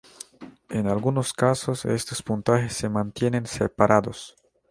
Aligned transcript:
En 0.69 0.87
algunos 0.87 1.31
casos, 1.31 1.85
estos 1.85 2.23
puntajes 2.23 2.73
se 2.73 2.89
mantienen 2.89 3.45
separados. 3.45 4.35